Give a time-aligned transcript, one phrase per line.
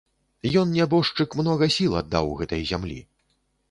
[0.61, 3.01] Ён, нябожчык, многа сіл аддаў гэтай зямлі.